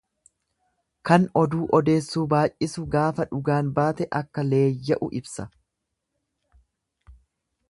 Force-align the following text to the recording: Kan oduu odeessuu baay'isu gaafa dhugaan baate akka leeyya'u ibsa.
Kan 1.09 1.27
oduu 1.41 1.67
odeessuu 1.79 2.23
baay'isu 2.33 2.87
gaafa 2.97 3.29
dhugaan 3.35 3.71
baate 3.79 4.11
akka 4.23 4.49
leeyya'u 4.51 5.15
ibsa. 5.23 5.51